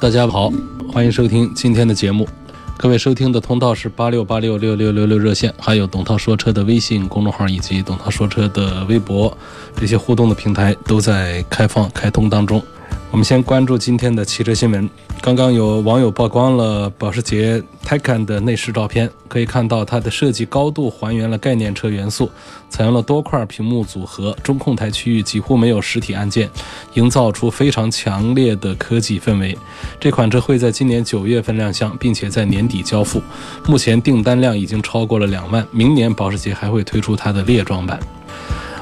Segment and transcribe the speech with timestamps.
[0.00, 0.48] 大家好，
[0.92, 2.28] 欢迎收听今天的节目。
[2.76, 9.36] 各位收听的通道是八六八六六六六六热线，还有董涛说车的微信公众号以及董涛说车的微博，
[9.74, 12.62] 这些互动的平台都在开放开通当中。
[13.10, 14.88] 我们先关注今天的汽车新闻。
[15.20, 22.30] 刚刚有网友曝光了保时捷 Taycan 的内饰照片，可以看到它的设计高度还原了概念车元素，
[22.68, 26.48] 采用了多块屏幕组合，中控台区域几乎没有实体按键，
[26.94, 29.56] 营造出非常强烈的科技氛围。
[29.98, 33.20] 这款车会在今年九月份亮相，并且在年底交付。
[33.66, 37.98] 目前订单量已经超过了两万，明年保时捷还会推出它的列装版。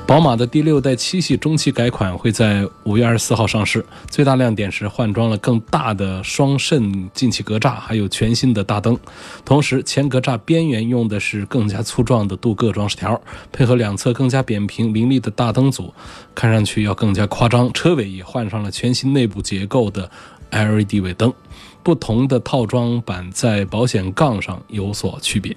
[0.06, 8.96] 宝马的第六代七系中期改款会在五月二十四号上市，最大亮点是换装了更大的双肾进气格栅，还有全新的大灯。
[9.44, 15.92] 同时，前格栅边缘用的是更加粗壮的镀铬装饰条，配合两侧更加扁平凌厉的大灯组，
[16.36, 17.72] 看上去要更加夸张。
[17.72, 20.08] 车尾也换上了全新内部结构的
[20.52, 21.34] LED 尾灯，
[21.82, 25.56] 不同的套装版在保险杠上有所区别。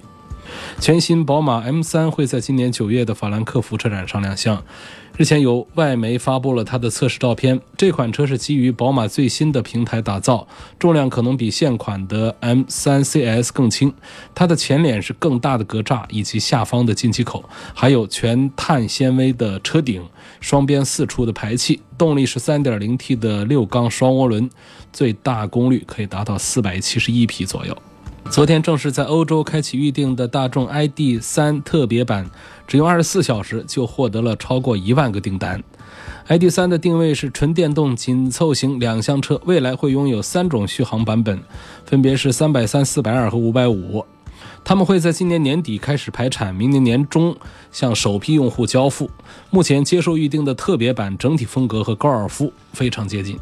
[0.78, 4.62] 全新宝马 M3 会在今年九月的法兰克福车展上亮相。
[5.16, 7.60] 日前有外媒发布了它的测试照片。
[7.76, 10.46] 这款车是基于宝马最新的平台打造，
[10.78, 13.92] 重量可能比现款的 M3 CS 更轻。
[14.34, 20.02] 它的前脸是更大的格栅以及下方的进气口，还有全碳纤维的车顶，
[20.40, 21.82] 双边四出的排气。
[21.98, 24.48] 动力是 3.0T 的六缸双涡轮，
[24.90, 27.76] 最大功率可以达到471匹左右。
[28.30, 32.30] 昨天正式在欧洲开启预定的大众 ID.3 特别版，
[32.64, 35.60] 只用二十四小时就获得了超过一万个订单。
[36.28, 41.42] ID.3 的定位是纯电动紧凑型两厢车，未来会拥有三种续航版本，
[41.84, 44.06] 分别是三百三、四百二和五百五。
[44.62, 47.36] 他们会在今年年底开始排产，明年年中
[47.72, 49.10] 向首批用户交付。
[49.50, 53.36] 目前接受预定的特别版整体风格和高尔夫非常接近。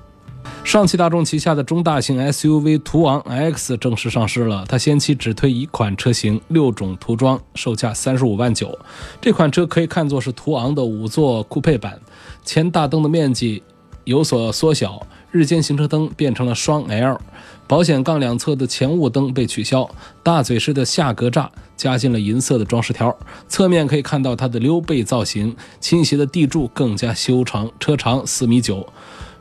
[0.64, 4.66] 上汽大众旗下的中大型 SUV 途昂 X 正式上市了。
[4.68, 8.78] 它先期只推一款车型，六种涂装，售价三十五万九。
[9.18, 11.98] 这款车可以看作是途昂的五座酷配版，
[12.44, 13.62] 前大灯的面积
[14.04, 17.18] 有所缩小，日间行车灯变成了双 L，
[17.66, 19.88] 保险杠两侧的前雾灯被取消，
[20.22, 21.48] 大嘴式的下格栅
[21.78, 23.16] 加进了银色的装饰条。
[23.48, 28.86] 侧面可以看到它的溜背造型，倾斜的地柱更加修长，车长四米九，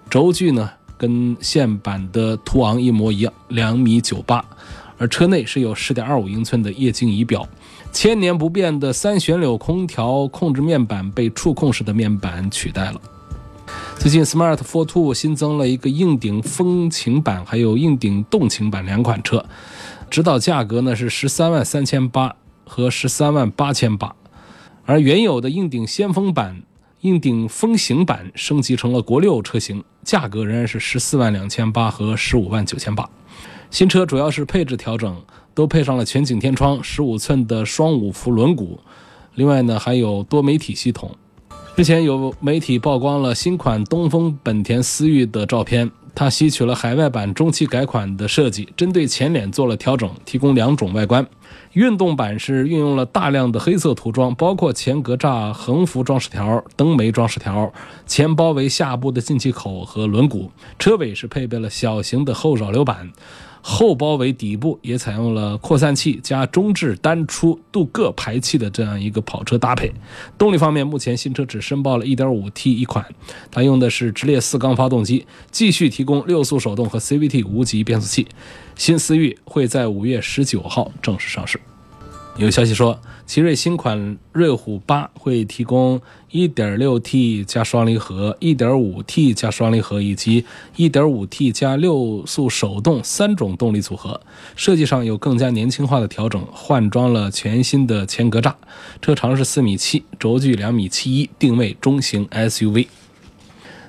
[0.10, 0.72] 轴距呢？
[0.98, 4.44] 跟现版的途昂一模一样，两米九八，
[4.98, 7.48] 而车内是有十点二五英寸的液晶仪表，
[7.92, 13.00] 千年不变的三旋钮空调控制面板被触控式的面板取代了。
[14.00, 19.46] 最近，Smart Fortwo 新增了一个硬顶风情版，还有硬顶动情版两款车，
[20.10, 24.16] 指导价格呢是十三万三千八和十三万八千八，
[24.86, 26.64] 而原有的硬顶先锋版。
[27.02, 33.08] 硬顶风行版升级成了国六车型，价格仍然是十四万两千八和十五万九千八。
[33.70, 35.16] 新车主要是配置调整，
[35.54, 38.78] 都配上了全景天窗、十五寸的双五辐轮毂，
[39.36, 41.16] 另外呢还有多媒体系统。
[41.76, 45.92] 之前有媒体曝光了新款东风本田思域的照片。
[46.20, 51.24] 它吸取了海外版中期改款的设计，针对前脸做了调整，提供两种外观。
[51.74, 57.72] 运动版是运用了大量的黑色涂装，包括前格栅横幅装饰条、灯眉装饰条、
[58.06, 60.50] 前包围下部的进气口和轮毂。
[60.80, 63.12] 车尾是配备了小型的后扰流板。
[63.70, 69.92] 后包围底部也采用了扩散器加中置单出镀铬排气的这样一个跑车搭配。
[70.38, 73.06] 动力方面，目前新车只申报了 1.5T 一款，
[73.52, 78.26] 它用的是直列四缸发动机，继续提供六速手动和 CVT 无级变速器。
[78.78, 81.60] 新思域会在五月十九号正式上市。
[82.38, 86.00] 有消息说，奇瑞新款瑞虎八会提供
[86.32, 90.46] 1.6T 加双离合、1.5T 加双离合以及
[90.76, 94.22] 1.5T 加六速手动三种动力组合。
[94.56, 98.54] 设计上有更加年轻化的调整，换装了全新的前格栅，
[99.02, 102.86] 车长是四米七，轴距两米七一，定位中型 SUV。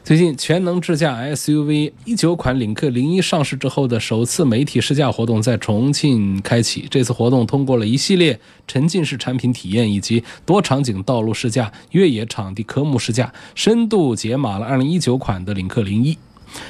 [0.09, 6.87] 最近，全能智驾 SUV 一九款领克零一上市之后的首次媒体试驾活动在重庆开启。
[6.91, 16.17] 这次活动通过了一系列沉浸式产品体验以及多场景道路试驾、越野场地科目试驾，深度解码了二零一九款的领克零一。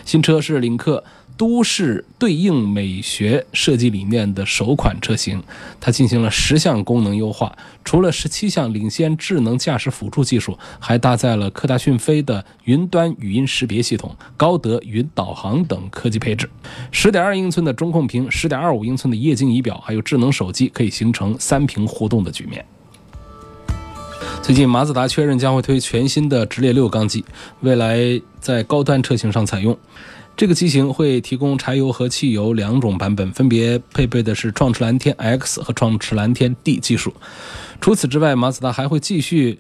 [0.05, 1.05] 新车是领克。
[1.39, 5.41] 都市对应美学设计理念的首款车型，
[5.81, 16.51] 它进行了十项功能优化，除了十七项领先智能驾驶辅助技术，还搭载了科大讯飞的云端语音识别系统、高德云导航等科技配置。
[16.91, 22.67] 十点二英寸的中控屏、十点二五英寸的液晶仪表，还有智能手机，可以形成三屏互动的局面。
[24.43, 27.25] 最近，马自达确认将会推全新的直列六缸机，
[27.61, 29.79] 未来在高端车型上采用。
[30.39, 37.13] 这个机型会提供柴油和汽油两种版本，分别配备的是创驰蓝天 X 和创驰蓝天 D 技术。
[37.81, 39.59] 除此之外，马自达还会继续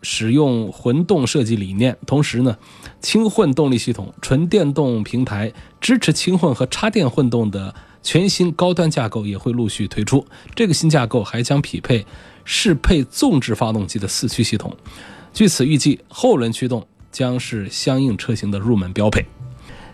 [0.00, 2.56] 使用混动设计理念，同时呢，
[3.02, 10.26] 轻混动力系统、纯电动平台、支持轻混和插电混动的全新高端架构也会陆续推出。
[10.54, 12.06] 这个新架构还将匹配
[12.46, 14.74] 适配纵置发动机的四驱系统。
[15.34, 16.82] 据此预计，后轮驱动
[17.12, 19.22] 将是相应车型的入门标配。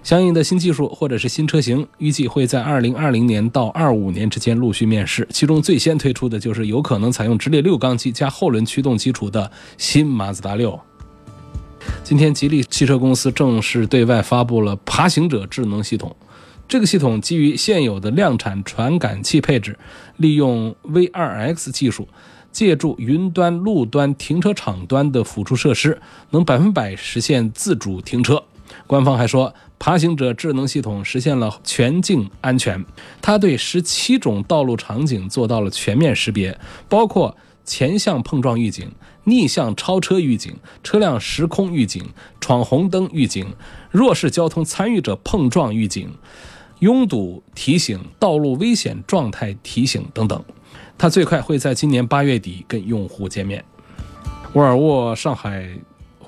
[0.03, 5.27] 相应的新技术或者是新车型，预计会在二零二零年到二五年之间陆续面世。
[5.31, 10.79] 其中最先推出的就是有可能采用直列六缸机加后轮驱动基础的新马自达六。
[12.03, 16.15] 今天，吉利汽车公司正式对外发布了爬行者智能系统。
[16.69, 19.79] 这个系统基于现有的量产传感器配置，
[20.17, 22.07] 利用 V2X 技术，
[22.53, 26.01] 借助云端、路端、停车场端的辅助设施，
[26.31, 28.43] 能百分百实现自主停车。
[28.91, 29.55] 官方还说。
[29.79, 32.85] 爬行者智能系统实现了全境安全，
[33.23, 37.35] 它对十七种道路场景做到了全面识别，包括
[37.65, 38.93] 前向碰撞预警、
[39.25, 42.11] 逆向超车预警、车辆时空预警、
[42.41, 43.47] 闯红灯预警、
[43.91, 46.11] 弱势交通参与者碰撞预警、
[46.81, 50.45] 拥堵提醒、道路危险状态提醒等等。
[50.99, 53.65] 它最快会在今年八月底跟用户见面。
[54.53, 55.71] 沃尔沃上海。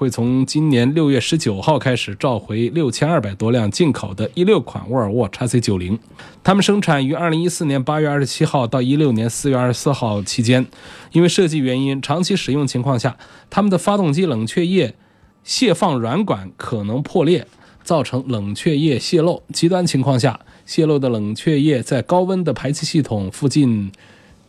[0.03, 5.97] 会从今年六月十九号开始召回六千二百多辆进口的一六款沃尔沃 x C 九零，
[6.43, 10.67] 他们生产于二零一四年八月二十七号到一六年四月二十四号期间，
[11.13, 13.17] 因为设计原因，长期使用情况下，
[13.49, 14.97] 他们的发动机冷却液
[15.45, 17.47] 泄放软管可能破裂，
[17.85, 19.45] 造成冷却液泄漏。
[19.53, 23.93] 极端情况下，泄漏的冷却液在高温的排气系统附近。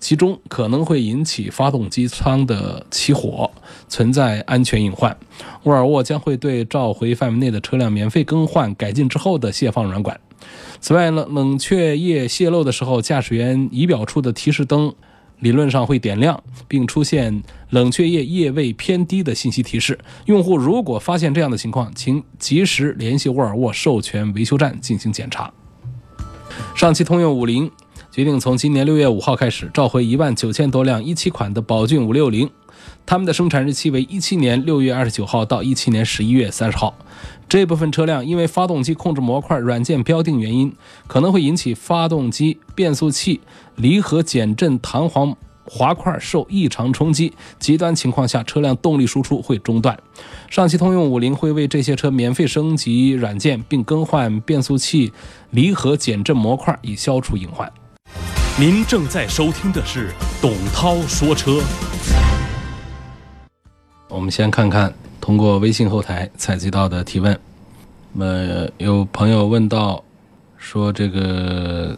[0.03, 3.49] 其中可能会引起发动机舱的起火，
[3.87, 5.15] 存在安全隐患。
[5.63, 10.19] 沃尔沃将会对召回范围内的车辆免费更换改进之后的泄放软管。
[10.81, 14.93] 此外呢，冷却液泄漏的时候，驾驶员仪表处的提示灯
[15.39, 19.97] 理论上会点亮，并出现冷却液液位偏低的信息提示。
[20.25, 25.49] 用户如果发现这样的情况，请及时联系沃尔沃授权维修站进行检查。
[26.75, 27.71] 上汽通用五菱。
[28.13, 32.47] 决定从今年六月五号开始召回一万九千多辆一七款的宝骏五六零，
[33.07, 36.95] 他们的生产日期为一七年六月二十九号到一七年十一月三十号。
[37.49, 40.71] 这部分车辆因为发动机控制模块软件标定原因，
[41.07, 43.41] 可能会引起发动机、变速器、
[43.77, 45.35] 离合减震弹簧。
[45.65, 49.97] 滑块受异常冲击，极端情况下，车辆动力输出会中断。
[50.51, 55.11] 上汽通用五菱会为这些车免费升级软件，并更换变速器
[55.49, 57.71] 离合减震模块，以消除隐患。
[58.59, 61.59] 您正在收听的是董涛说车。
[64.07, 67.37] 我们先看看通过微信后台采集到的提问。
[68.11, 70.03] 那么有朋友问到，
[70.57, 71.97] 说这个。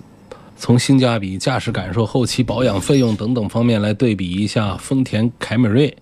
[0.58, 5.94] 从性价比、驾驶感受、后期保养费用等等方面来对比一下丰田凯美瑞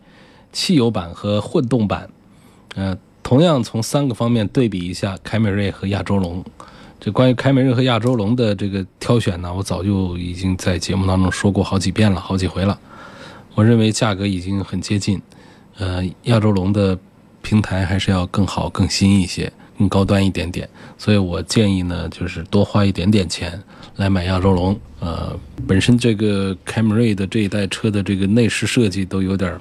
[0.51, 2.07] 汽油版和混动版，
[2.75, 6.45] 呃，同样从三个方面对比一下凯美瑞和亚洲龙。
[7.03, 12.79] 这关于凯美瑞和亚洲龙的这个挑选呢，我早就已经在节目当中说过好几遍了，好几回了。
[13.55, 15.21] 我认为价格已经很接近，
[15.79, 16.97] 呃，亚洲龙的
[17.41, 23.61] 平台还是要更好、更新一些、更高端一点点，所以我建议呢，就是多花一点点钱。
[23.97, 29.59] 来买亚洲龙，呃，本身这个凯美瑞的这一代车的这个内饰设计都有点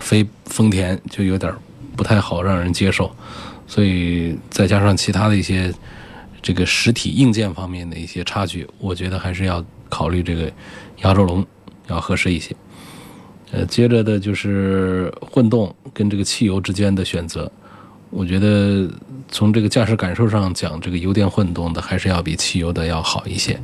[0.00, 1.52] 非丰田，就有点
[1.94, 3.14] 不太好让人接受，
[3.66, 5.70] 所以再加上其他的一些
[6.40, 10.50] 这个实体硬件方面的一些差距，我觉得还是要考虑这个
[11.02, 11.44] 亚洲龙
[11.88, 12.54] 要合适一些。
[13.52, 17.50] 呃，接着的就是混动跟这个汽油之间的选择，
[18.10, 18.88] 我觉得。
[19.30, 23.60] 从这个驾驶感受上讲，这个油电混动的还是要比汽油的要好一些。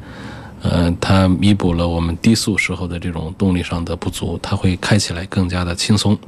[0.61, 6.19] 呃，它弥补了我们低速时候的这种动力上的不足，它会开起来更加的轻松，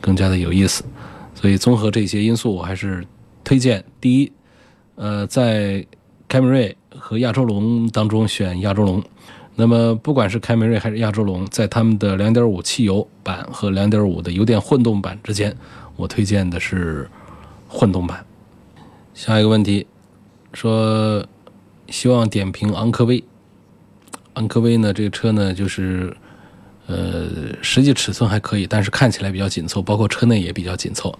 [0.00, 0.82] 更加的有意思。
[1.32, 3.06] 所以综合这些因素，我还是
[3.44, 4.32] 推荐第一，
[4.96, 5.86] 呃，在
[6.28, 9.02] 凯美瑞和亚洲龙当中选亚洲龙。
[9.54, 15.54] 那么不管是凯美瑞还是亚洲龙，在他们的2.5汽油版和2.5的油电混动版之间，
[15.94, 17.06] 我推荐的是
[17.68, 18.24] 混动版。
[19.12, 19.86] 下一个问题，
[20.54, 21.22] 说
[21.88, 23.22] 希望点评昂科威。
[24.34, 26.16] 昂科威呢，这个车呢，就是
[26.86, 27.28] 呃，
[27.60, 31.14] 实际尺寸还可以，但是看起来比较紧凑，包括车内也比较紧凑。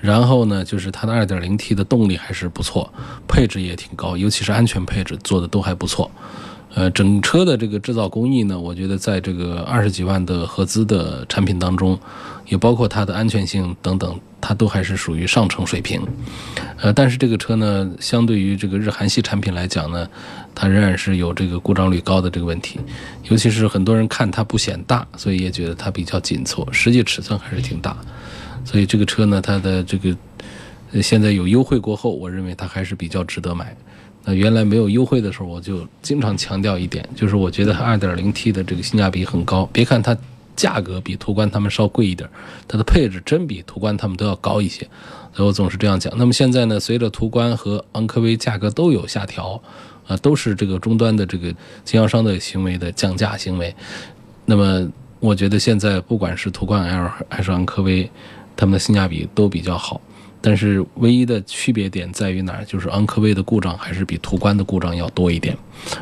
[0.00, 2.92] 然后呢，就是它的 2.0T 的动力还是不错，
[3.28, 6.10] 配置也挺高，尤其是安全配置做的都还不错。
[6.72, 11.98] 呃，整车的这个制造工艺呢，我觉得在这个二十几万的合资的产品当中，
[12.46, 16.00] 也包括它的安全性等等，它都还是属于上乘水平。
[16.76, 20.08] 呃，但是这个车呢，相对于这个日韩系产品来讲呢，
[20.54, 22.78] 它仍然是有这个故障率高的这个问题。
[23.28, 27.96] 尤其是很多人看它不显大，所以也觉得它比较紧凑，实际尺寸还是挺大。
[28.70, 30.16] 所以这个车呢，它的这个
[31.02, 33.76] 现在有优惠过后，我认为它还是比较值得买。
[34.24, 39.68] 那原来没有优惠的时候，我就经常强调一点，就是我觉得 2.0T 的这个性价比很高。
[39.72, 40.16] 别看它
[40.54, 42.30] 价格比途观他们稍贵一点，
[42.68, 44.86] 它的配置真比途观他们都要高一些。
[45.34, 46.12] 所以我总是这样讲。
[46.16, 49.60] 那么现在呢，随着途观和昂科威价格都有下调，
[50.06, 51.52] 啊，都是这个终端的这个
[51.84, 53.74] 经销商的行为的降价行为。
[54.44, 58.10] 那么我觉得现在不管是途观 L 还是昂科威，
[58.56, 60.00] 他们的性价比都比较好。
[60.42, 62.64] 但是唯一的区别点在于哪儿？
[62.64, 65.54] 就是昂科威的故障还是比途观的故障要多一点，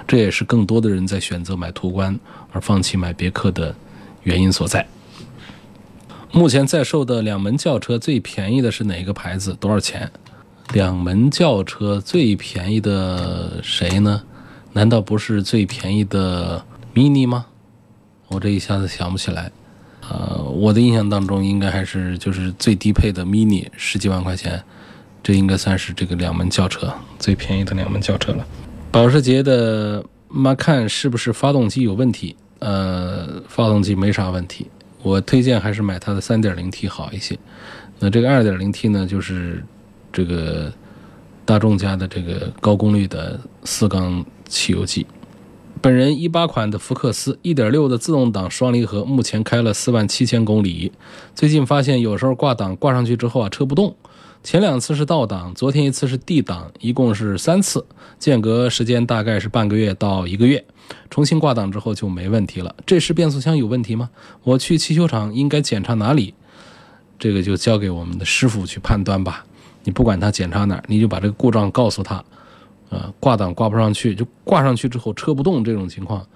[0.06, 2.16] 这也是更多的人在选择买途观
[2.52, 3.74] 而放弃买别克的
[4.22, 4.86] 原因所在。
[6.30, 9.54] 目前在售的两门轿车最便宜的是哪个牌子？
[9.54, 10.08] 多少钱？
[10.72, 14.22] 两门轿车最便宜的谁呢？
[14.74, 16.64] 难道不是最便宜的
[16.94, 17.46] Mini 吗？
[18.28, 19.50] 我这一下子想不起来。
[20.10, 24.62] 呃，我的印象当中应该还是就是最低配的 Mini 十几万块钱，
[25.22, 28.46] 这应该算是这个两门轿车最便宜的两门轿车了。
[28.90, 32.34] 保时捷的 Macan 是不是发动机有问题？
[32.60, 34.66] 呃，发动机没啥问题，
[35.02, 37.38] 我推荐还是买它的 3.0T 好一些。
[37.98, 39.62] 那这个 2.0T 呢，就是
[40.12, 40.72] 这个
[41.44, 45.06] 大众家的这个高功率的四缸汽油机。
[45.80, 50.90] 本人一八款的福克斯，一点六的自动挡双离合，目前开了四万七千公里。
[51.34, 53.94] 最近发现有时候挂档挂上去之后啊，车不动。
[54.42, 57.84] 前两次是倒档，昨天一次是 D 档，一共是三次，
[58.18, 60.64] 间隔时间大概是半个月到一个月。
[61.10, 62.74] 重新挂档之后就没问题了。
[62.84, 64.10] 这是变速箱有问题吗？
[64.42, 66.34] 我去汽修厂应该检查哪里？
[67.18, 69.44] 这个就交给我们的师傅去判断吧。
[69.84, 72.24] 你不管他检查哪儿，你就把这个故障告诉他。
[72.90, 76.26] 呃，挂档挂不上去，就挂上去之后车不动这种情况，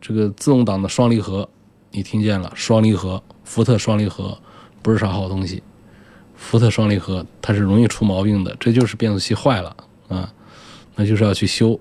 [0.00, 1.46] 这个自动挡的双离合，
[1.90, 2.50] 你听见了？
[2.54, 4.38] 双离合，福特双离合
[4.80, 5.62] 不是啥好东西。
[6.36, 9.76] 福特双离合它是容易出毛病的，这就是变速器坏了
[10.08, 10.32] 啊，
[10.94, 11.78] 那就是要去修。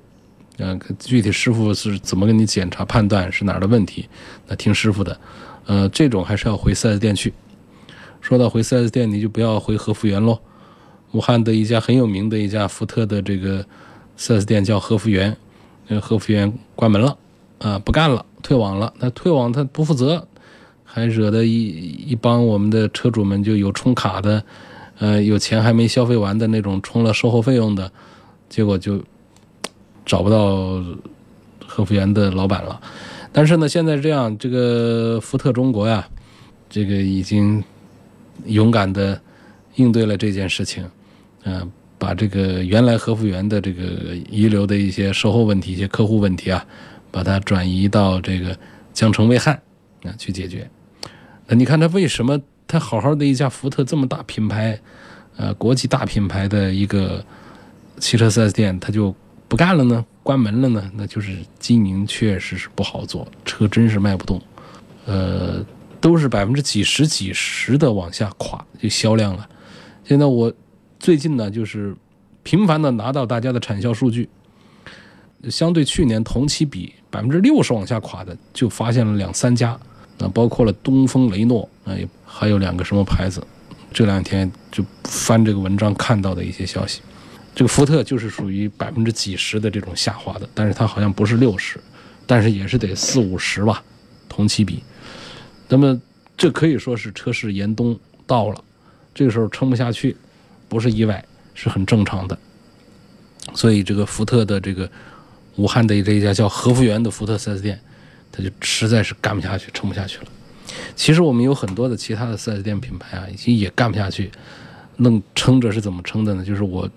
[0.58, 4.10] 嗯，具体师傅是怎么给你检查判断是哪儿的问题，
[4.48, 5.18] 那听师傅的。
[5.66, 7.34] 呃，这种还是要回 4S 店去。
[8.20, 10.38] 说到回 4S 店，你就不要回和福园喽。
[11.14, 13.66] 武汉的一家很有名的一家福特的这个。
[14.18, 15.36] 4S 店叫和福源，
[15.88, 17.18] 那和福源关门了，
[17.60, 18.94] 啊，不干了，退网了。
[19.00, 20.28] 那退网他不负责，
[20.84, 21.68] 还惹得一
[22.08, 24.44] 一帮我们的车主们就有充卡的，
[25.00, 27.92] 呃，有钱还没消费完的那种充了售后费用的，
[28.50, 29.04] 结果就
[30.06, 30.84] 找不到
[31.66, 32.80] 和福源的老板了。
[33.32, 36.08] 但是呢，现在这样，这个福特中国呀，
[36.70, 37.64] 这个已经
[38.46, 39.20] 勇敢的
[39.76, 40.88] 应对了这件事情，
[41.44, 41.72] 嗯。
[42.04, 46.66] 把这个原来和福源的这个遗留的一些售后问题、一些客户问题啊，
[47.10, 48.58] 把它转移到这个
[48.92, 49.58] 江城卫汉
[50.04, 50.70] 啊去解决。
[51.48, 54.78] 那你看他为什么他好好的一家福特这么大品牌，
[55.38, 57.26] 呃，国际大品牌的一个
[58.00, 59.16] 汽车 4S 店，他就
[59.48, 60.06] 不干了呢？
[60.22, 60.92] 关门了呢？
[60.96, 64.42] 那就是经营确实是不好做，车真是卖不动，
[65.06, 65.66] 呃，
[66.02, 69.48] 都是百分之几十几十的往下垮，就销量了。
[70.04, 70.52] 现在我。
[71.04, 71.94] 最近呢，就是
[72.44, 74.30] 频繁的拿到大家的产销数据，
[75.50, 79.72] 相对去年同期比百分之六十往下垮的，就发现了两三家，
[80.20, 81.94] 啊，包括了东风雷诺，啊，
[82.26, 83.46] 还有两个什么牌子，
[83.92, 87.02] 这两天就翻这个文章看到的一些消息，
[87.54, 91.78] 这个福特就是属于百分之几十的这种下滑的，但是它好像不是六十，
[92.26, 93.84] 但是也是得四五十吧，
[94.30, 94.82] 同期比，
[95.68, 96.02] 那么
[96.38, 98.64] 这可以说是车市严冬到了，
[99.14, 100.16] 这个时候撑不下去。
[100.74, 102.38] 不是意外，是很正常的。
[103.54, 104.90] 所以这个福特的这个
[105.56, 107.80] 武汉的这一家叫和福源的福特 4S 店，
[108.32, 110.26] 他就实在是干不下去，撑不下去了。
[110.96, 114.32] 其实我们有很多的其他的 4S 店品牌啊，已经也干不下去，
[114.98, 116.44] 能撑着是怎么撑的呢？
[116.44, 116.90] 就是我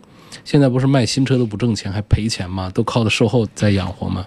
[0.45, 2.71] 现在不是卖新车都不挣钱，还赔钱吗？
[2.73, 4.26] 都靠的售后在养活吗？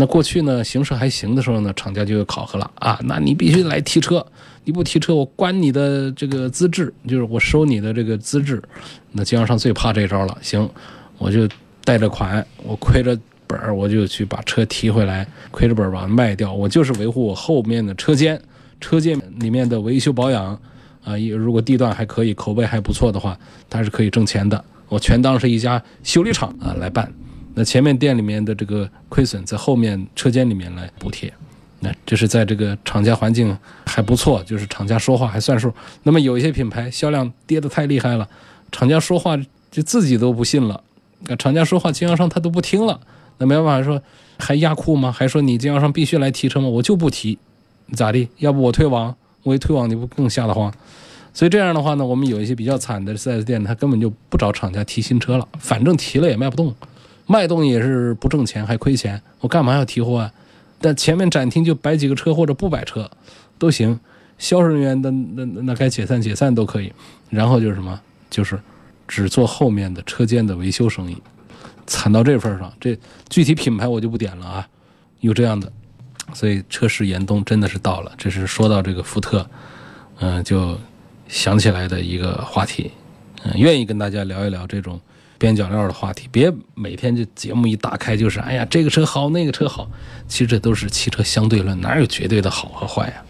[0.00, 4.24] 那过去呢，形势还行的时候呢，厂家就有考核了啊，那你必须来提车，
[4.62, 8.62] 你不提车，我关你的这个资质，就是我收你的这个资质。
[9.10, 10.70] 那经销商最怕这招了，行，
[11.18, 11.48] 我就
[11.82, 18.40] 带着款，我亏着本儿，我就去把车提回来，亏着本儿把它卖掉，我就是维护我后面的车间，
[18.80, 20.56] 车间里面的维修保养
[21.02, 23.36] 啊，如果地段还可以，口碑还不错的话，
[23.68, 24.64] 它是可以挣钱的。
[24.88, 27.12] 我全当是一家修理厂啊来办，
[27.58, 31.32] 那前面店里面的这个亏损，在后面车间里面来补贴。
[31.80, 35.72] 那这是在这个厂家环境还不错，就是厂家说话还算数。
[36.04, 38.28] 那么有一些品牌销量跌得太厉害了，
[38.70, 39.36] 厂家说话
[39.72, 40.80] 就自己都不信了。
[41.26, 43.00] 那厂家说话，经销商他都不听了。
[43.38, 44.00] 那没办法说，
[44.38, 45.10] 还压库吗？
[45.10, 46.68] 还说你经销商必须来提车吗？
[46.68, 47.36] 我就不提，
[47.92, 48.28] 咋地？
[48.38, 49.16] 要不我退网？
[49.42, 50.72] 我一退网，你不更吓得慌？
[51.34, 56.74] 所以这样的话呢，我们有一些比较惨的 4S 店，他根本就不找厂家提新车了，反正提了也卖不动，
[57.28, 59.22] 卖东西也是不挣钱，还亏钱。
[59.40, 60.32] 我干嘛要提货啊？
[60.80, 63.08] 但前面展厅就摆几个车或者不摆车，
[63.58, 64.00] 都行。
[64.38, 66.92] 销售人员的那那该解散解散都可以。
[67.28, 68.00] 然后就是什么？
[68.30, 68.58] 就是
[69.06, 71.16] 只做后面的车间的维修生意，
[71.86, 72.72] 惨到这份上。
[72.80, 74.68] 这具体品牌我就不点了啊，
[75.20, 75.70] 有这样的。
[76.32, 78.12] 所以车市严冬真的是到了。
[78.16, 79.44] 这是说到这个福特，
[80.20, 80.78] 嗯，就
[81.26, 82.90] 想起来的一个话题。
[83.42, 85.00] 嗯，愿意跟大家聊一聊这种。
[85.38, 89.88] 边角料的话题，别每天这节目一打开就是，哎呀，这个车好，那个车好，
[90.26, 93.22] 其实这都是汽车相对论，哪有绝对的好和坏呀？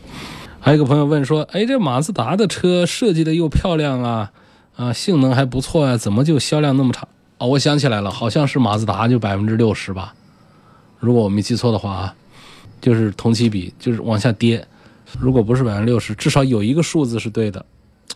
[0.58, 4.32] 还有一个朋友问说，哎，这马自达的车设计的又漂亮啊，
[4.76, 7.06] 啊，性能还不错啊，怎么就销量那么差？
[7.38, 10.14] 哦，我想起来了，好像是马自达就百分之六十吧，
[10.98, 12.14] 如果我没记错的话啊，
[12.80, 14.66] 就是同期比就是往下跌，
[15.20, 17.64] 如果不是百分之六十，至少有一个数字是对的。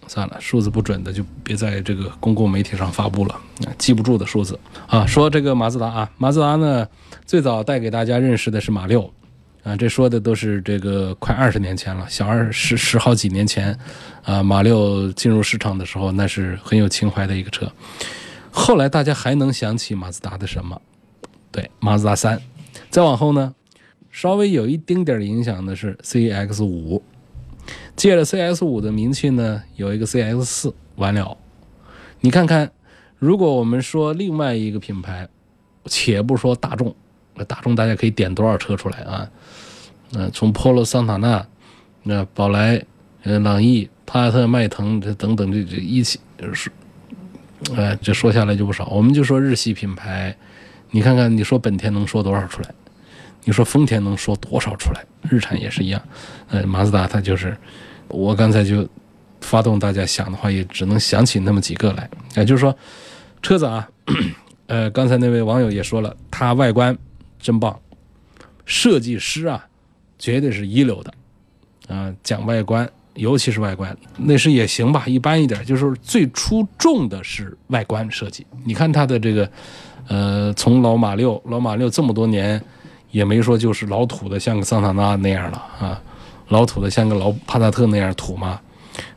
[0.09, 3.41] 算了，数字不准的就别在这个公共媒体上发布了，
[3.79, 5.07] 记不住的数字啊。
[5.07, 6.87] 说这个马自达啊，马自达呢
[7.25, 9.11] 最早带给大家认识的是马六
[9.63, 13.79] 啊，这说的都是这个快二十年前了，小二十十好几年前
[14.25, 17.71] 啊，马六进入市场的时候，那是很有情怀的一个车。
[18.51, 20.81] 后来大家还能想起马自达的什么？
[21.51, 22.41] 对，马自达三。
[22.91, 23.55] 再往后呢，
[24.11, 27.03] 稍微有一丁点影响的是 CX 五。
[27.95, 31.37] 借了 CS 五的名气呢，有一个 CS 四完了。
[32.21, 32.71] 你看看，
[33.19, 35.29] 如果我们说另外一个品牌，
[35.87, 36.95] 且不说大众，
[37.47, 39.31] 大众大家可以点多少车出来啊？
[40.15, 41.47] 嗯，从 Polo、桑塔纳、
[42.03, 42.85] 那宝来、
[43.23, 46.21] 呃朗逸、帕萨特、迈腾这等等这这一起
[46.53, 46.71] 是，
[47.75, 48.87] 哎，这说下来就不少。
[48.87, 50.37] 我们就说日系品牌，
[50.91, 52.75] 你看看，你说本田能说多少出来？
[53.45, 55.05] 你说丰田能说多少出来？
[55.29, 56.01] 日产也是一样，
[56.49, 57.57] 呃，马自达它就是，
[58.09, 58.89] 我刚才就
[59.41, 62.09] 发动大家想的话，也只能想起那么几个来。
[62.37, 62.77] 也就是说，
[63.41, 63.89] 车子啊，
[64.67, 66.97] 呃，刚才那位网友也说了，它外观
[67.39, 67.79] 真棒，
[68.65, 69.65] 设计师啊，
[70.19, 71.15] 绝对是一流的，
[71.89, 75.65] 啊，讲外观，尤其是外观，内饰也行吧，一般一点。
[75.65, 78.47] 就是最出众的是外观设计。
[78.65, 79.51] 你看它的这个，
[80.09, 82.63] 呃，从老马六，老马六这么多年。
[83.13, 86.01] 也没说就是老土的像个桑塔纳那样了啊，
[86.49, 88.59] 老土的像个老帕萨特那样土吗？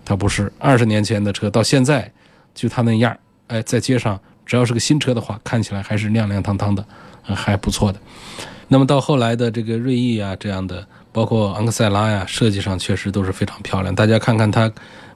[0.03, 2.11] 它不是，二十年前的车到现在
[2.53, 6.85] 就它那样，哎，在街上只要是个新车的话，看起来还是亮亮堂堂的，
[7.23, 7.99] 还不错的。
[8.67, 13.95] 那么到后来的这个锐意啊这样的，包括昂克赛拉呀，设计上确实都是非常漂亮。
[13.95, 14.71] 大家看看它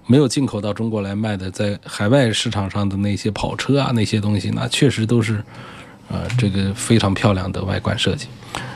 [0.07, 5.43] 没有进口到中国来卖的，在海外市场上的那些跑车啊那些东西，那确实都是。
[6.09, 8.27] 啊，这个非常漂亮的外观设计，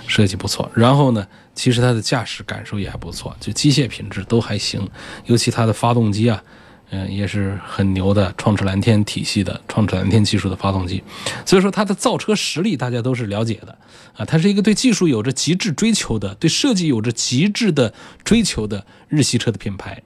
[0.05, 0.69] 设计不错。
[0.75, 4.87] 然后呢，其实它的驾驶感受也还不错，就机械品质都还行。
[5.25, 6.43] 尤其它的发动机啊，
[6.91, 11.03] 嗯，也是很牛的，创驰蓝天体系的，创驰蓝天技术的发动机。
[11.43, 13.75] 所以说它的造车实力大家都是了解的
[14.15, 14.23] 啊。
[14.23, 17.91] 它是一个对技术有着极致追求的，对设计有着极致的
[18.23, 20.03] 追求的日系车的品牌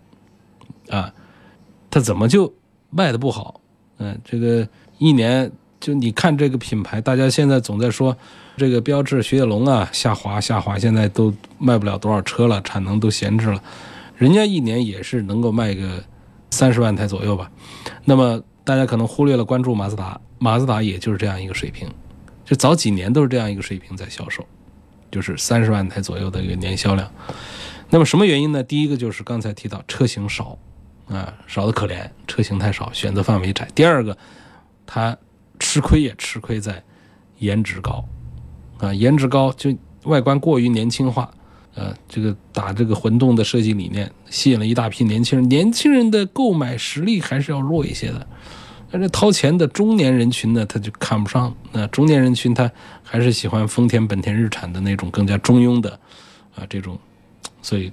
[0.90, 1.14] 啊。
[1.90, 2.54] 它怎么就
[2.90, 3.60] 卖的不好？
[3.98, 4.66] 嗯，这个
[4.98, 5.52] 一年。
[5.88, 8.14] 就你看这个品牌，大家现在总在说
[8.58, 13.64] 这个标致、雪铁龙啊下滑下滑，现在都卖不了多少车了，产能都闲置了。
[14.18, 16.04] 人家一年也是能够卖个
[16.52, 17.50] 三十万台左右吧。
[18.04, 21.88] 那么大家可能忽略了关注马自达，马自达也就是这样一个水平，
[22.44, 24.46] 就早几年都是这样一个水平在销售，
[25.10, 27.10] 就是三十万台左右的一个年销量。
[27.90, 28.62] 那么什么原因呢？
[28.62, 30.58] 第一个就是刚才提到车型少
[31.08, 33.66] 啊，少的可怜，车型太少，选择范围窄。
[33.74, 34.18] 第二个，
[34.86, 35.18] 它。
[35.60, 36.84] 吃亏也吃亏在
[37.40, 38.04] 颜值高，
[38.80, 41.30] 啊，颜值高就外观过于年轻化，
[41.76, 45.48] 呃，这个打这个混动的设计理念，吸引了一大批年轻人。
[45.48, 48.28] 年轻人的购买实力还是要弱一些的，
[48.90, 51.54] 但是掏钱的中年人群呢，他就看不上。
[51.72, 52.72] 那中年人群他
[53.04, 56.00] 还是喜欢丰田、本田、日产的那种更加中庸的，
[56.56, 56.98] 啊，这种，
[57.62, 57.92] 所以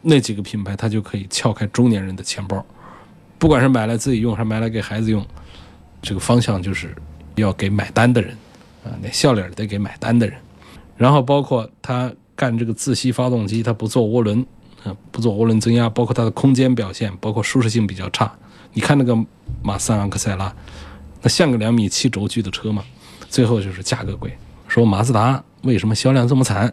[0.00, 2.64] 那几个品牌它就可以撬开中年人的钱包，
[3.38, 5.24] 不管是买来自己用，还是买来给孩子用。
[6.02, 6.94] 这个方向就是
[7.36, 8.36] 要给买单的人，
[8.84, 10.36] 啊，那笑脸得给买单的人。
[10.96, 14.44] 然后包括他干这个自吸发动机，他不做涡轮，
[14.84, 18.30] 啊，不做涡轮增压，包括它的空间表现，包括舒适性比较差。
[18.72, 19.16] 你看那个
[19.62, 20.54] 马三昂克赛拉，
[21.22, 22.84] 那像个两米七轴距的车吗？
[23.28, 24.32] 最后就是价格贵。
[24.68, 26.72] 说马自达为什么销量这么惨？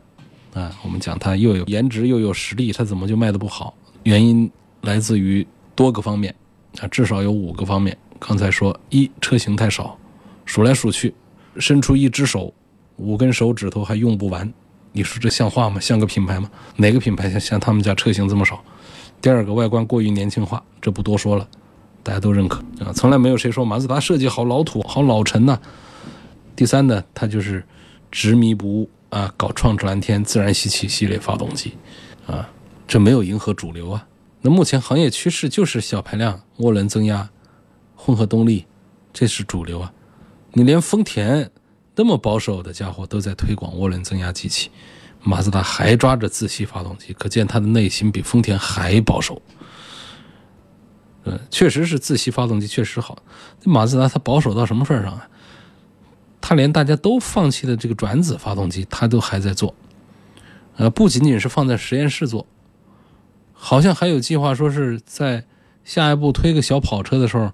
[0.54, 3.74] 啊，我们讲它又有颜值又有实力，它怎么就卖的不好？
[4.04, 4.50] 原因
[4.82, 6.34] 来自于多个方面，
[6.80, 7.96] 啊，至少有五个方面。
[8.20, 9.98] 刚才说一车型太少，
[10.46, 11.16] 数来数去，
[11.58, 12.54] 伸出一只手，
[12.98, 14.52] 五根手指头还用不完。
[14.92, 15.80] 你说这像话吗？
[15.80, 16.50] 像个品牌吗？
[16.76, 18.64] 哪个品牌像像他们家车型这么少？
[19.22, 21.48] 第二个外观过于年轻化，这不多说了，
[22.04, 25.60] 大家都认可啊，从来没有谁说马自达设计好老土、好老沉呐。
[26.56, 27.64] 第三呢，它就是
[28.12, 31.78] 执迷不悟啊，搞创智蓝天自然吸气系列发动机
[32.26, 32.50] 啊，
[32.88, 34.06] 这没有迎合主流啊。
[34.42, 37.30] 那目前行业趋势就是小排量涡轮增压、
[38.02, 38.66] 混合动力，
[39.12, 39.92] 这是主流啊。
[40.54, 41.52] 你连丰田
[41.96, 44.72] 那么保守的家伙都在推广涡轮增压机器，
[45.22, 49.42] 马自达还抓着自吸发动机，可见他的内心比丰田还保守。
[51.26, 53.22] 呃，确实是自吸发动机确实好，
[53.64, 55.28] 那马自达它保守到什么份上啊？
[56.40, 59.76] 它连大家都放弃的这个转子发动机，它都还在做。
[60.78, 62.48] 呃，不仅仅是放在实验室做。
[63.52, 65.44] 好像还有计划，说是在
[65.84, 67.52] 下一步推个小跑车的时候，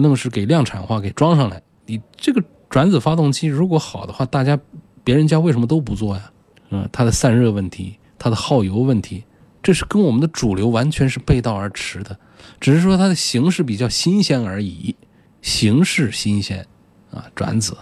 [0.00, 1.62] 愣是给量产化给装上来。
[1.86, 4.58] 你这个转子发动机如果好的话，大家
[5.02, 6.30] 别人家为什么都不做呀？
[6.70, 9.24] 嗯，它的散热问题，它的耗油问题，
[9.62, 12.18] 这是跟我们的主流完全是背道而驰的。
[12.60, 14.94] 只是说它的形式比较新鲜而已，
[15.42, 16.66] 形式新鲜
[17.10, 17.76] 啊，转子，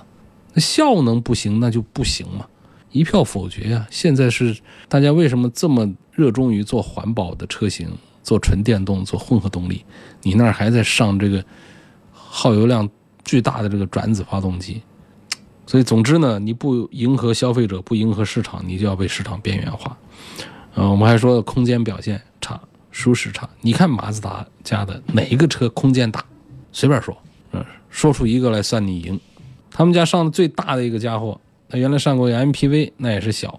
[0.52, 2.46] 那效能不行，那就不行嘛。
[2.90, 3.86] 一票否决呀！
[3.90, 4.54] 现在是
[4.86, 7.88] 大家为什么这么热衷于做环保的车型，
[8.22, 9.82] 做纯电动，做混合动力？
[10.20, 11.42] 你那儿还在上这个
[12.34, 12.88] 耗油量
[13.24, 14.80] 巨大的这个转子发动机，
[15.66, 19.94] 所以总之呢，你不迎合消费者，不迎合市场，你就要被市场边缘化。
[20.74, 22.58] 啊，我们还说空间表现差，
[22.90, 23.46] 舒适差。
[23.60, 26.24] 你看马自达家的哪一个车空间大？
[26.72, 27.14] 随便说，
[27.52, 29.20] 嗯，说出一个来算你赢。
[29.70, 31.38] 他们家上的最大的一个家伙。
[31.68, 33.58] 他原来上过 MPV，那也是小。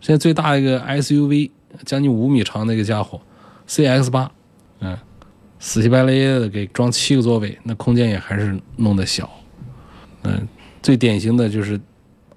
[0.00, 1.50] 现在最大的一个 SUV，
[1.84, 3.20] 将近五米长的一个家伙
[3.66, 4.30] ，CX 八，
[4.78, 4.96] 嗯，
[5.60, 9.30] 死乞白赖的给装七个座位，那空间也还是弄得小。
[10.22, 10.48] 嗯，
[10.82, 11.78] 最典型的就是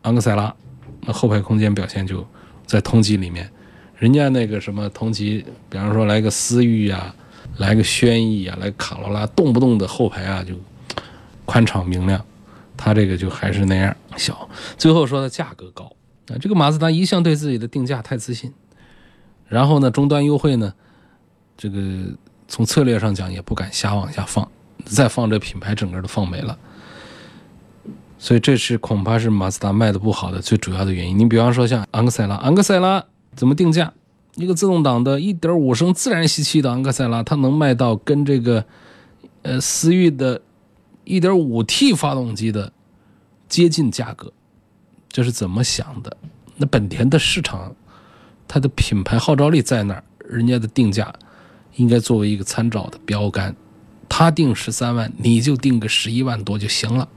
[0.03, 0.53] 昂克赛拉，
[1.01, 2.25] 那后排空间表现就
[2.67, 3.49] 在同级里面。
[3.97, 7.15] 人家那个什么同级，比方说来个思域啊，
[7.57, 10.53] 来个轩逸啊，来卡罗拉，动不动的后排啊就
[11.45, 12.23] 宽敞明亮。
[12.75, 15.85] 它这个就还是那样小，最后说的价格高
[16.27, 18.51] 啊，这个马自达一向对自己的定价太自信，
[19.47, 20.73] 然后呢，终端优惠呢，
[21.55, 21.79] 这个
[22.53, 24.47] 从策略上讲也不敢瞎往下放，
[24.85, 26.55] 再放这品牌整个都放没了，
[28.19, 31.17] 所以这是恐怕是马自达卖的不好的最主要的原因。
[31.17, 33.03] 你比方说像昂克赛拉，昂克赛拉
[33.35, 33.91] 怎么定价？
[34.35, 38.63] 一个自动挡的1.5升自然吸气的昂克赛拉，它能卖到跟这个
[39.41, 40.39] 呃思域的。
[41.05, 42.71] 1.5T 发动机的
[43.49, 44.31] 接近价格，
[45.09, 46.15] 这是怎么想的？
[46.55, 47.75] 那本田的市场，
[48.47, 51.13] 它的品牌号召力在那儿，人家的定价
[51.75, 53.55] 应该作为一个参照的标杆。
[54.09, 57.07] 他定十三万，你就定个十一万多就行了。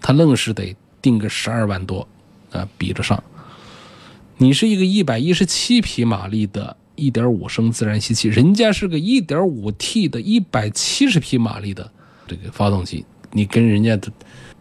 [0.00, 2.06] 他愣是得定个十二万多
[2.52, 3.22] 啊，比得上。
[4.36, 11.90] 你是一个117匹马力的1.5升自然吸气，人家是个 1.5T 的170匹马力的。
[12.26, 14.12] 这个发动机，你跟人家的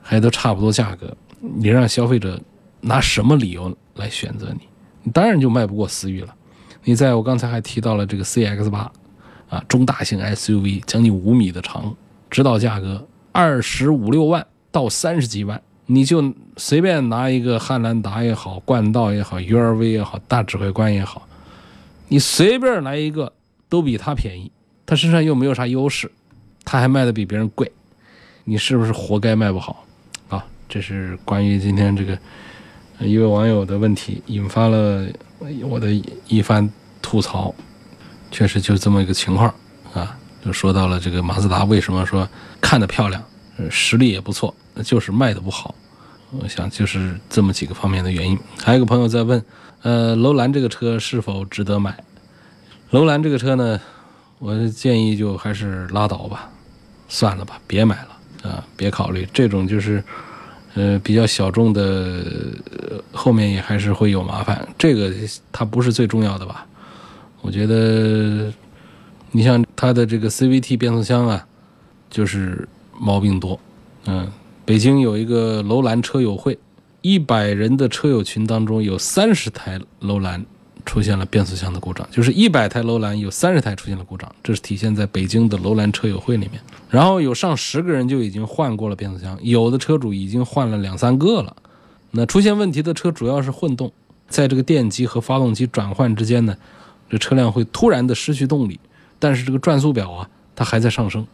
[0.01, 2.41] 还都差不多价格，你让消费者
[2.79, 4.61] 拿什么理由来选择你？
[5.03, 6.33] 你当然就卖不过思域了。
[6.85, 8.89] 你在我刚才还提到了这个 CX 八
[9.49, 11.95] 啊，中大型 SUV，将近五米的长，
[12.29, 21.27] 指导价格二十五六万到三十几万，你就随便拿一个汉兰达也好，冠道也好，URV 也好，大指挥官也好，
[22.07, 23.31] 你随便来一个
[23.69, 24.51] 都比它便宜，
[24.85, 26.11] 它身上又没有啥优势。
[26.69, 27.71] 他还卖的比别人贵，
[28.43, 29.85] 你是不是活该卖不好？
[30.27, 32.19] 啊，这是关于今天这个
[32.99, 35.07] 一位网友的问题，引发了
[35.63, 35.87] 我的
[36.27, 36.69] 一番
[37.01, 37.55] 吐槽。
[38.31, 39.53] 确实就这么一个情况
[39.93, 42.27] 啊，就说到了这个马自达为什么说
[42.61, 43.23] 看的漂亮，
[43.69, 45.73] 实力也不错，就是卖的不好。
[46.31, 48.37] 我想就是这么几个方面的原因。
[48.61, 49.43] 还有个朋友在问，
[49.81, 51.97] 呃，楼兰这个车是否值得买？
[52.91, 53.79] 楼兰这个车呢，
[54.39, 56.49] 我建议就还是拉倒吧。
[57.09, 58.61] 算了吧，别买了啊！
[58.75, 60.03] 别考虑这种就是，
[60.73, 62.25] 呃，比较小众的，
[63.13, 64.67] 后面也还是会有麻烦。
[64.77, 65.13] 这个
[65.53, 66.65] 它不是最重要的吧？
[67.47, 68.51] 我觉得，
[69.31, 71.47] 你像它的这个 CVT 变速箱啊，
[72.09, 72.67] 就是
[72.99, 73.57] 毛病多。
[74.05, 74.29] 嗯，
[74.65, 76.59] 北京有一个楼兰车友会，
[77.01, 80.45] 一百人的车友群当中有三十台楼兰
[80.85, 86.59] 出现了变速箱的故障，就是一百台楼兰有三十台出现了故障，这是体现在北京的楼兰车友会里面。
[86.89, 91.55] 然后有上十个人就已经换过了变速箱，有的车主已经换了两三个了。
[92.11, 93.89] 那出现问题的车主要是混动，
[94.27, 96.57] 在这个电机和发动机转换之间呢，
[97.09, 98.79] 这车辆会突然的失去动力，
[99.19, 101.25] 但是这个转速表啊，它还在上升，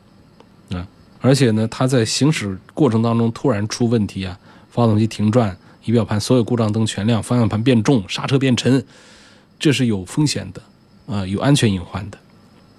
[0.72, 0.88] 啊，
[1.20, 4.38] 而且呢，它在行驶过程当中突然出问题啊，
[4.70, 8.86] 发动机停转，仪表盘所有故障灯全亮，方向盘变重，刹车变沉，
[9.60, 10.62] 这是有风险的，
[11.08, 12.18] 啊，有安全隐患的。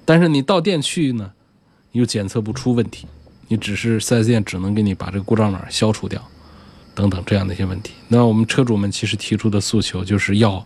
[0.04, 1.33] 但是你到店去呢，
[1.92, 3.07] 又检测不出问题，
[3.48, 6.22] 你只是 4S 店只能给你把这个故障码消除掉。
[6.96, 10.64] 等等这样的一些问题，那我们车主们其实提出的诉求就是要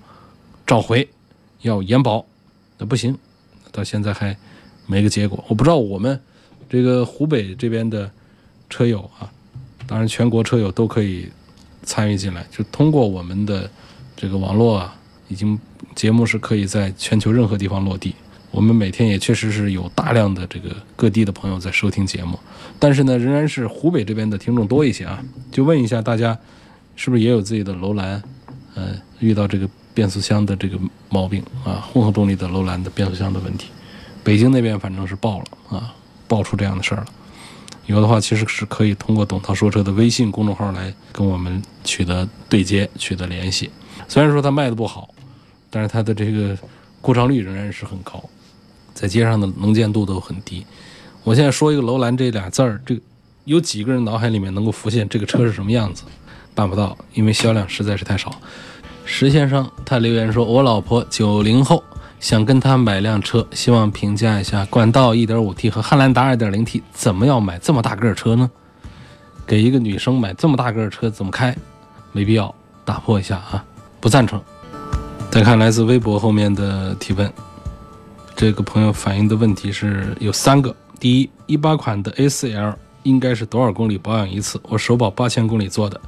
[0.67, 1.09] 召回，
[1.62, 2.25] 要延保，
[2.79, 3.16] 那不行，
[3.73, 4.37] 到现在还
[4.87, 5.44] 没个结果。
[5.49, 6.18] 我不知道我们
[6.68, 8.11] 这个湖北这边的
[8.71, 9.31] 车友啊，
[9.87, 11.29] 当然全国车友都可以
[11.83, 13.71] 参与进来，就通过我们的
[14.16, 14.97] 这个网络啊，
[15.29, 15.59] 已经
[15.94, 18.14] 节目是可以在全球任何地方落地。
[18.51, 22.38] 我们每天也确实是有大量的这个各地的朋友在收听节目，
[22.79, 25.23] 但是呢，仍然是湖北这边的听众多一些啊。
[25.53, 26.37] 就问一下大家，
[26.97, 28.23] 是不是也有自己的楼兰，
[28.75, 29.68] 呃，遇到这个
[29.99, 31.83] 变速箱的这个毛病啊？
[31.93, 33.67] 混合动力的楼兰的变速箱的问题，
[34.23, 35.93] 北京那边反正是爆了啊，
[36.29, 37.07] 爆出这样的事儿了。
[37.87, 43.69] 有的话，其实是可以通过董涛说车的微信公众号来跟我们取得对接、取得联系。
[44.07, 45.09] 虽然说它卖的不好，
[45.69, 46.57] 但是它的这个
[47.01, 48.23] 故障率仍然是很高。
[48.95, 50.65] 在街上的能见度都很低。
[51.25, 52.97] 我现在说一个“楼兰”这俩字儿，这
[53.47, 56.05] 有几个人脑海里面能够浮现这个车是什么样子？
[56.55, 58.41] 办不到，因为销量实在是太少。
[59.11, 61.83] 石先生他留言说：“我老婆九零后，
[62.21, 68.49] 想跟他买辆车，希望评价一下冠道 1.5T 和汉兰达 2.0T，怎么要买这么大个车呢？
[69.47, 71.57] 给一个女生买这么大个车怎么开？
[72.12, 73.64] 没必要，打破一下啊，
[73.99, 74.40] 不赞成。”
[75.33, 77.33] 再看来自微博后面的提问。
[78.37, 84.61] 这个朋友反映的问题是有三个：第一，一八款的 A4L 应该是多少公里保养一次？
[84.68, 85.99] 我首保八千公里做的，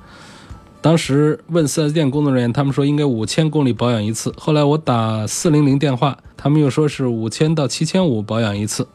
[0.83, 4.33] 当时问 4S 店工作人员，他们说应该五千公里保养一次。
[4.39, 8.89] 后来我打四零零电话，他们又说是五千到七千五保养一次。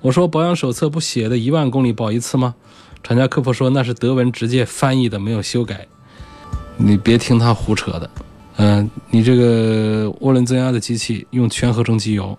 [0.00, 2.54] 我说保养手册不写的一万公里保一次吗？
[3.02, 5.86] 厂家客服说那是德文直接翻译的，没有修改。
[6.76, 8.10] 你别听他胡扯的，
[8.56, 12.38] 嗯，你这个涡轮增压的机器用全合成机油。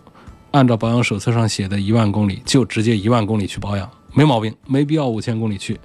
[0.52, 5.78] 按照保养手册上写的一万公里，就直接一万公里去保养，没毛病，没必要五千公里去。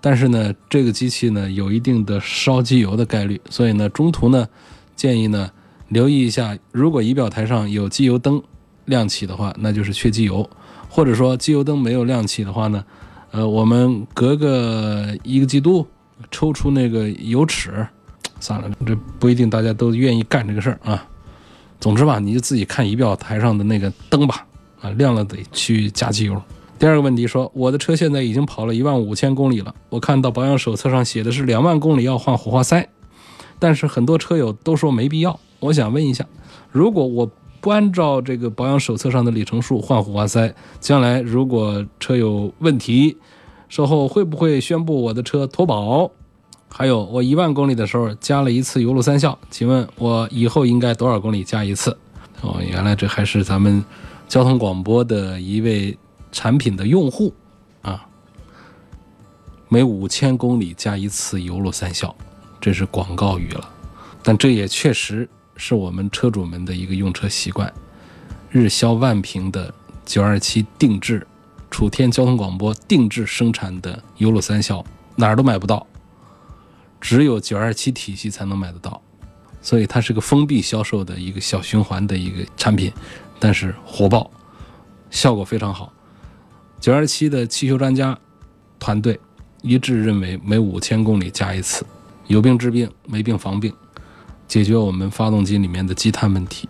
[0.00, 4.46] 但是呢，这个机器呢有一定的烧机油的概率，所以呢，中途呢
[4.94, 5.50] 建议呢
[5.88, 8.42] 留意一下，如果仪表台上有机油灯
[8.84, 10.48] 亮起的话，那就是缺机油；
[10.88, 12.84] 或者说机油灯没有亮起的话呢，
[13.32, 15.86] 呃，我们隔个一个季度
[16.30, 17.86] 抽出那个油尺，
[18.40, 21.04] 算了，这不一定大家都愿意干这个事儿啊。
[21.80, 24.46] 总之吧，你就自己看仪表台上的那个灯吧，
[24.80, 26.40] 啊，亮了得去加机油。
[26.78, 32.88] 第二个问题说，我的车现在已经跑了一万五千公里了，我看到保养手册上写的是两万公里要换火花塞，
[33.58, 35.40] 但是很多车友都说没必要。
[35.58, 36.24] 我想问一下，
[36.70, 37.28] 如果我
[37.60, 43.16] 不按照这个保养手册上的里程数换火花塞，将来如果车有问题，
[43.68, 46.08] 售后会不会宣布我的车脱保？
[46.68, 51.98] 还有，我一万公里的时候加了一次油路三效，请问我以后应该多少公里加一次？
[52.42, 53.84] 哦，原来这还是咱们
[54.28, 55.98] 交通广播的一位
[56.38, 57.34] 产品的用户
[57.82, 58.06] 啊。
[59.68, 62.14] 每五千公里加一次油路三效，
[62.60, 63.68] 这是广告语了，
[64.22, 67.72] 但这也确实是我们车主们的一个用车习惯。
[68.52, 69.74] 日销万瓶的
[70.06, 71.26] 九二七定制，
[71.72, 74.84] 楚天交通广播定制生产的油路三效，
[75.16, 75.84] 哪儿都买不到。
[77.00, 79.02] 只有九二七体系才能买得到，
[79.60, 82.92] 所以它是个封闭销售的一个小循环的一个产品，
[83.40, 84.30] 但是火爆，
[85.10, 85.92] 效果非常好。
[86.80, 88.16] 九二七的汽修专家
[88.78, 89.18] 团队
[89.62, 91.84] 一致认为，每五千公里加一次，
[92.28, 93.72] 有病治病，没病防病，
[94.46, 96.68] 解决我们发动机里面的积碳问题、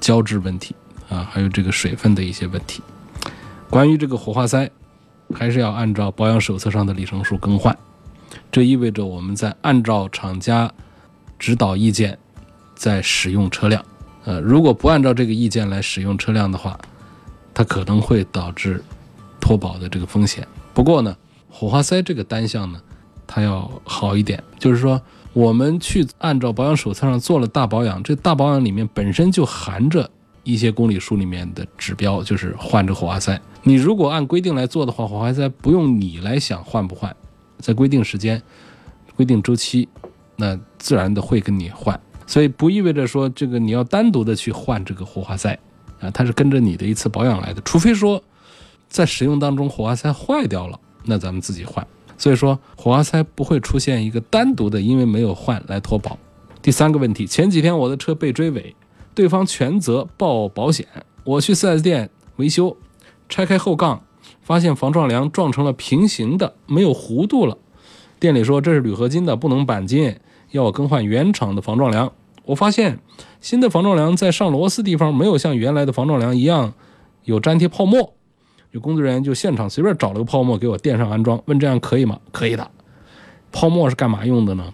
[0.00, 0.74] 胶质问题
[1.10, 2.82] 啊，还有这个水分的一些问题。
[3.68, 4.70] 关于这个火花塞，
[5.34, 7.76] 还是要按照保养手册上的里程数更换。
[8.50, 10.72] 这意味着我们在按照厂家
[11.38, 12.18] 指导意见
[12.74, 13.84] 在使用车辆，
[14.24, 16.78] 呃，如果不按照这个意见来使用车辆的话，
[17.52, 18.82] 它可能会导致
[19.48, 20.46] 脱保的这个风险。
[20.74, 21.16] 不过呢，
[21.48, 22.78] 火花塞这个单项呢，
[23.26, 25.00] 它要好一点，就是说
[25.32, 30.10] 我们去按照保养手册上做了大保养，这大保养里面本身就含着
[30.44, 33.40] 一些公里数里面的指标，就是换这火花塞。
[33.62, 37.16] 你如果按规定来做的话，火花塞不用你来想换不换。
[37.58, 38.42] 在规定时间、
[39.16, 39.88] 规定周期
[40.36, 41.98] 那自然的会跟你换。
[42.26, 45.58] 所以不意味着说这个你要单独的去换这个火花塞
[46.00, 47.62] 啊，它是跟着你的一次保养来的。
[47.62, 48.22] 除非说
[48.88, 51.86] 在使用当中火花塞坏掉了，那咱们自己换。
[52.16, 56.18] 所以说火花塞不会出现一个单独的因为没有换来脱保。
[56.60, 58.74] 第三个问题，前几天我的车被追尾，
[59.14, 60.86] 对方全责报保险，
[61.22, 62.76] 我去 4S 店维修，
[63.28, 64.02] 拆开后杠，
[64.42, 67.56] 发现防撞梁撞成了平行的，没有弧度了。
[68.18, 70.16] 店里说这是铝合金的，不能钣金，
[70.50, 72.12] 要我更换原厂的防撞梁。
[72.44, 72.98] 我发现
[73.40, 76.74] 新的防撞梁在上螺丝地方没有像原来的防撞梁一样
[77.22, 78.14] 有粘贴泡沫，
[78.72, 82.20] 有工作人员就现场随便找了个泡沫给我垫上安装，问这样可以吗？
[82.32, 82.70] 可以的。
[83.50, 84.72] 泡沫是干嘛用的呢？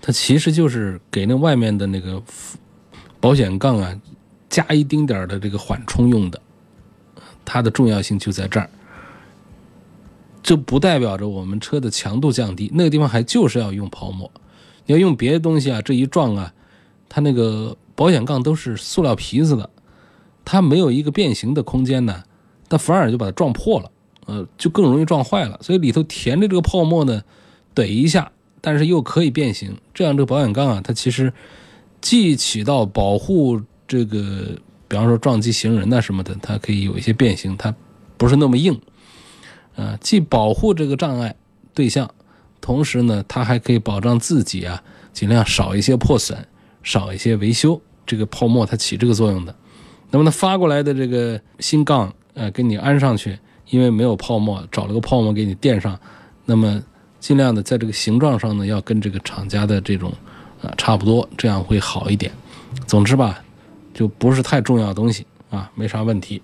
[0.00, 2.22] 它其实就是给那外面的那个
[3.20, 4.00] 保险杠啊
[4.48, 6.40] 加一丁点的这个缓冲用的，
[7.44, 8.68] 它的重要性就在这儿。
[10.42, 14.30] 这不代表着我们车的强度降低，那个地方还就是要用泡沫。
[14.86, 16.52] 你要用别的东西啊，这一撞啊，
[17.08, 19.70] 它那个保险杠都是塑料皮子的，
[20.44, 22.24] 它没有一个变形的空间呢，
[22.72, 23.90] 它反而就把它撞破了，
[24.24, 25.58] 呃，就更容易撞坏了。
[25.60, 27.22] 所以里头填着这个泡沫呢，
[27.74, 28.32] 怼一下，
[28.62, 31.30] 但是又可以变形，这样这个保险杠啊，它其实
[32.00, 34.56] 既起到保护这个，
[34.88, 37.74] 比方说撞击行人呐什么的，它可以有一些变形，它
[38.16, 38.80] 不是那么硬。
[39.76, 41.36] 啊，既保护这个障碍
[41.74, 42.10] 对象，
[42.60, 44.82] 同时呢，它还可以保障自己啊，
[45.12, 46.46] 尽量少一些破损，
[46.82, 47.80] 少一些维修。
[48.06, 49.54] 这个泡沫它起这个作用的。
[50.10, 53.38] 那么它发过来的这个新杠，呃，给你安上去，
[53.70, 55.98] 因为没有泡沫，找了个泡沫给你垫上。
[56.44, 56.82] 那么
[57.20, 60.12] 尽量的在这个形状上呢，要跟这个厂家的这种
[60.62, 62.32] 啊差不多，这样会好一点。
[62.86, 63.42] 总之吧，
[63.92, 66.42] 就不是太重要的东西啊，没啥问题。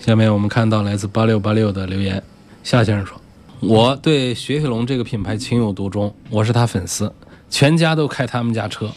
[0.00, 2.22] 下面我们看到来自八六八六的留言，
[2.62, 3.20] 夏先生说
[3.60, 7.12] ：“我对雪铁龙这个品牌情有独钟，我是他粉丝，
[7.48, 8.90] 全家都开他们家车。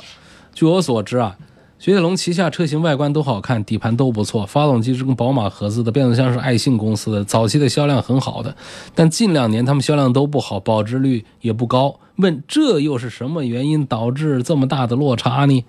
[0.53, 1.37] 据我所知啊，
[1.79, 8.55] 雪铁龙旗下车型外观都好看，底盘都不错，发动机是跟宝马合资的，变速箱是爱信公司的，早期的销量很好的，
[8.95, 11.99] 但近两年他们销量都不好，保值率也不高。
[12.15, 15.65] 问这又是什么原因导致这么大的落差呢？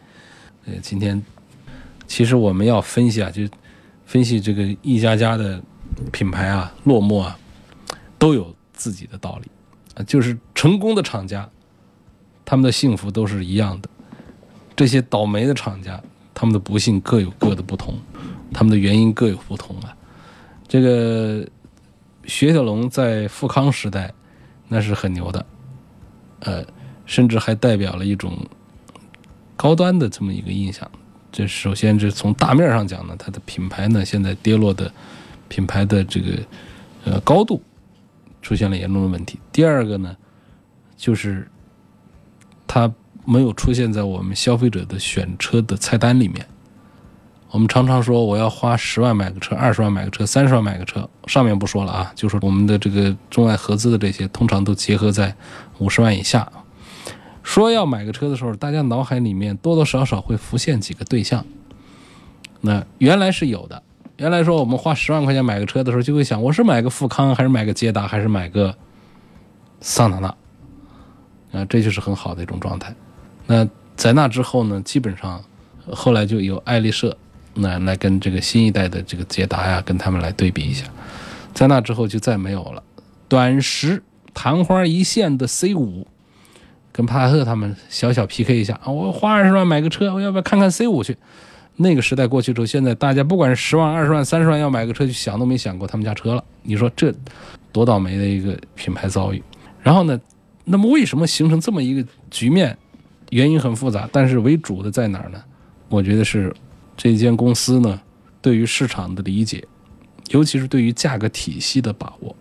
[0.66, 1.22] 呃，今天
[2.06, 3.42] 其实我们要分析啊，就。”
[4.08, 5.62] 分析这个一家家的
[6.10, 7.38] 品牌啊落寞啊，
[8.18, 9.50] 都有自己的道理
[9.94, 10.02] 啊。
[10.04, 11.46] 就是成功的厂家，
[12.42, 13.88] 他们的幸福都是一样的；
[14.78, 16.00] 这些倒霉的厂家，
[16.32, 17.98] 他们的不幸各有各的不同，
[18.54, 19.92] 他们的原因各有不同啊。
[20.68, 21.44] 这个
[22.26, 24.14] 雪铁龙在富康时代
[24.68, 25.46] 那是很牛的，
[26.38, 26.64] 呃，
[27.06, 28.38] 甚至还代表了一种
[29.56, 30.88] 高端的这么一个印象。
[31.32, 34.92] 这首先，这从大面上讲呢，它的品牌呢现在跌落的，
[35.48, 36.38] 品牌的这个
[37.04, 37.60] 呃高度
[38.42, 39.40] 出现了严重的问题。
[39.50, 40.16] 第二个呢，
[40.96, 41.50] 就是
[42.68, 42.88] 它
[43.30, 46.46] 没有出现在我们消费者的选车的菜单里面。
[47.50, 55.36] 我们常常说我要花十万买个车，二十万买个车，三十万买个车，上面不说了啊，就说我们的这个中外合资的这些，通常都结合在
[55.76, 56.50] 五十万以下。
[57.42, 61.44] 说要买个车的时候，大家脑海里面多多少少会浮现几个对象。
[62.62, 63.82] 那原来是有的，
[64.16, 68.74] 原来说我们花十万块钱买个车的时候，就会想，我是买个富康，还是买个捷达，还是买个
[69.80, 70.34] 桑塔纳？
[71.52, 72.94] 啊，这就是很好的一种状态。
[73.48, 75.42] 那在那之后呢，基本上
[75.90, 77.16] 后来就有爱丽舍，
[77.54, 80.84] 那来跟这个新一代的这个捷达呀，跟他们来对比一下。
[81.52, 82.80] 在那之后就再没有了，
[83.26, 84.00] 短时
[84.32, 86.06] 昙花一现的 C 五。
[86.90, 88.90] 跟帕萨特他们小小 PK 一下啊！
[88.90, 91.16] 我花二十万买个车，我要不要看看 C 五去？
[91.76, 96.42] 那个时代过去之后，现在大家不管是十万、二十万、三十万要买个车，就想都没想过他们家车了。
[96.64, 97.14] 你说这
[97.70, 99.40] 多倒霉的一个品牌遭遇。
[99.80, 100.20] 然后呢，
[100.64, 102.76] 那么为什么形成这么一个局面？
[103.30, 105.42] 原因很复杂，但是为主的在哪儿呢？
[105.88, 106.54] 我觉得是
[106.96, 108.00] 这间公司呢，
[108.42, 109.66] 对于市场的理解，
[110.30, 112.34] 尤其是对于价格体系的把握，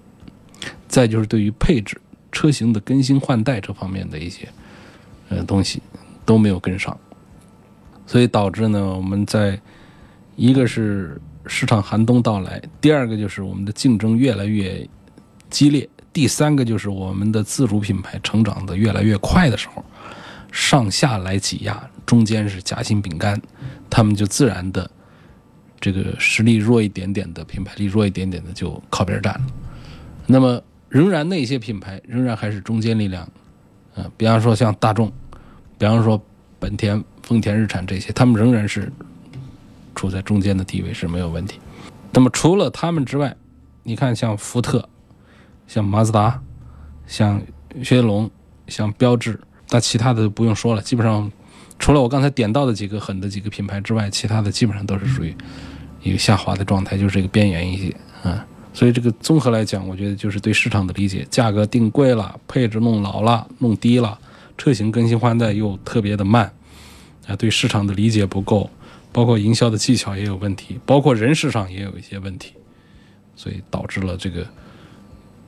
[0.87, 1.99] 再就是对于配置。
[2.29, 4.47] 车型的更新换代这方面的一些
[5.29, 5.81] 呃东西
[6.23, 6.95] 都没有跟上，
[8.05, 9.59] 所以导致呢，我们在
[10.35, 14.87] 一个是市场寒冬到来，第二个就是我们的竞争越来越
[15.49, 19.83] 激烈，第三个就是我们的自主品牌成长的越来越快的时候，
[20.57, 23.39] 上下来挤压，中间是夹心饼干，
[23.91, 24.89] 他们就自然的
[25.79, 29.45] 这个实力弱一点点的品牌力弱一点点的就靠边站了，
[30.25, 30.59] 那么。
[30.89, 33.29] 仍然那些品牌仍然还是中坚力量，
[33.95, 35.11] 呃，比方说像大众，
[35.77, 36.19] 比方说
[36.59, 38.89] 本田、丰田、日产这些，他们仍然是
[39.95, 41.59] 处在中间的地位是没有问题。
[42.13, 43.35] 那么除了他们之外，
[43.83, 44.87] 你看像福特、
[45.67, 46.41] 像马自达、
[47.05, 47.37] 像
[47.83, 48.31] 雪铁龙、
[48.69, 49.37] 像标致，
[49.69, 51.31] 那其他的就不用说了，基本上
[51.77, 55.35] 除了我刚才点到的几个狠的几个品牌之外，其他的基本上都是属于
[56.01, 58.45] 一个下滑的状态，就是这个边缘一些啊。
[58.73, 64.17] 所以这个综合来讲，我觉得就是对市场的理解，价格定贵了，配置弄老了、弄低了，
[64.55, 66.51] 车型更新换代又特别的慢，
[67.25, 68.69] 啊，对市场的理解不够，
[69.11, 72.53] 包括营销的技巧也有问题，包括人事上也有一些问题，
[73.35, 74.47] 所以导致了这个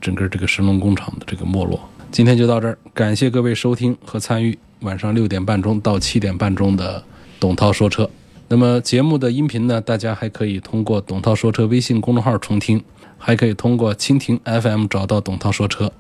[0.02, 1.80] 整个这个神龙工厂的这个没落。
[2.12, 7.04] 今天就到这儿，感谢各位收听和参与晚上六点半钟到七点半钟的
[7.40, 8.10] 董涛说车。
[8.48, 12.84] 那么节目的音频呢，大家还可以通过董涛说车微信公众号重听。
[13.22, 15.92] 还可以通过蜻蜓 FM 找到董涛说车，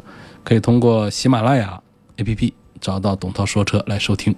[0.45, 1.81] 可以通过喜马拉雅
[2.15, 4.33] APP 找到董涛说车来收听。